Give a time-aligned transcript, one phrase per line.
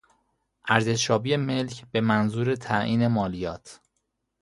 [0.67, 3.79] ارزشیابی ملک به منظور تعیین مالیات